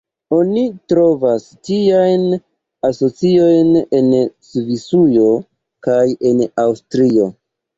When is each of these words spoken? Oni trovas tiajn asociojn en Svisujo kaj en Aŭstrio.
Oni 0.35 0.61
trovas 0.91 1.43
tiajn 1.69 2.23
asociojn 2.89 3.69
en 4.01 4.09
Svisujo 4.49 5.29
kaj 5.89 6.03
en 6.33 6.45
Aŭstrio. 6.67 7.31